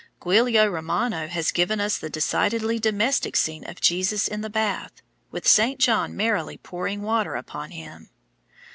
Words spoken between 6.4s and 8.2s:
pouring water upon him.